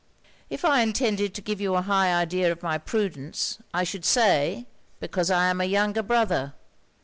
'If 0.49 0.65
I 0.65 0.81
intended 0.81 1.35
to 1.35 1.43
give 1.43 1.61
you 1.61 1.75
a 1.75 1.83
high 1.83 2.11
idea 2.11 2.51
of 2.51 2.63
my 2.63 2.79
prudence, 2.79 3.59
I 3.71 3.83
should 3.83 4.03
say, 4.03 4.65
because 4.99 5.29
I 5.29 5.45
am 5.45 5.61
a 5.61 5.65
younger 5.65 6.01
brother. 6.01 6.55